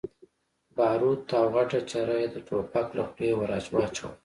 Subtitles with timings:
[0.75, 4.17] باروت او غټه چره يې د ټوپک له خولې ور واچوله.